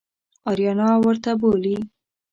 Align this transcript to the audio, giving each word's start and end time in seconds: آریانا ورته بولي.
آریانا 0.49 0.89
ورته 1.03 1.31
بولي. 1.39 1.77